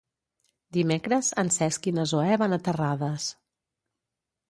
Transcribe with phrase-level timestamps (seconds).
[0.77, 3.33] Dimecres en Cesc i na Zoè van a Terrades.